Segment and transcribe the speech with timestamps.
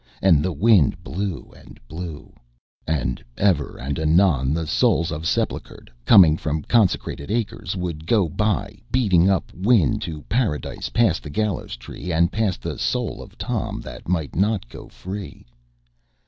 [0.19, 2.33] And the wind blew and blew.
[2.87, 8.27] And ever and anon the souls of the sepultured, coming from consecrated acres, would go
[8.27, 13.37] by beating up wind to Paradise past the Gallows Tree and past the soul of
[13.37, 15.45] Tom, that might not go free.